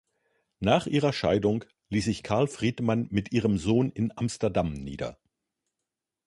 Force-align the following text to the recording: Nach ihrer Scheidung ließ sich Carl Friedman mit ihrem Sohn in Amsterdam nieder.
Nach 0.61 0.87
ihrer 0.87 1.13
Scheidung 1.13 1.63
ließ 1.91 2.05
sich 2.05 2.23
Carl 2.23 2.47
Friedman 2.47 3.07
mit 3.11 3.31
ihrem 3.33 3.59
Sohn 3.59 3.91
in 3.91 4.11
Amsterdam 4.17 4.73
nieder. 4.73 5.19